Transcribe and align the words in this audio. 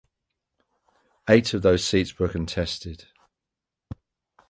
Eight 1.29 1.53
of 1.53 1.61
those 1.61 1.85
seats 1.85 2.17
were 2.17 2.27
contested. 2.27 3.05